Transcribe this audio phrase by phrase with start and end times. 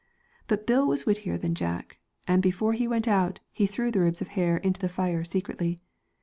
[0.47, 3.99] But Bill was wittier than Jack was, and before he went out, he threw the
[3.99, 5.79] ribs of hair into the fire secretly.